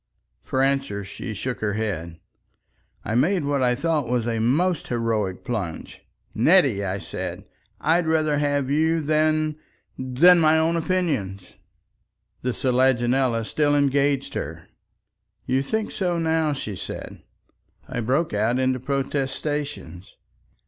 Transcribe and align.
For 0.41 0.63
answer 0.63 1.03
she 1.03 1.35
shook 1.35 1.59
her 1.59 1.73
head. 1.73 2.19
I 3.05 3.13
made 3.13 3.45
what 3.45 3.61
I 3.61 3.75
thought 3.75 4.07
was 4.09 4.25
a 4.27 4.39
most 4.39 4.87
heroic 4.87 5.43
plunge. 5.43 6.01
"Nettie," 6.33 6.83
I 6.83 6.97
said, 6.97 7.45
"I'd 7.79 8.07
rather 8.07 8.39
have 8.39 8.71
you 8.71 8.99
than—than 9.01 10.39
my 10.39 10.57
own 10.57 10.75
opinions." 10.75 11.55
The 12.41 12.51
selaginella 12.51 13.45
still 13.45 13.75
engaged 13.75 14.33
her. 14.33 14.69
"You 15.45 15.61
think 15.61 15.91
so 15.91 16.17
now," 16.17 16.53
she 16.53 16.75
said. 16.75 17.21
I 17.87 17.99
broke 17.99 18.33
out 18.33 18.57
into 18.57 18.79
protestations. 18.79 20.15